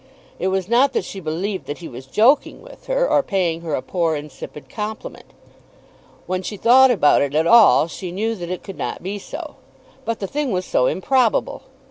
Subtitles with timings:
[0.39, 3.75] It was not that she believed that he was joking with her or paying her
[3.75, 5.27] a poor insipid compliment.
[6.25, 9.57] When she thought about it at all, she knew that it could not be so.
[10.03, 11.61] But the thing was so improbable!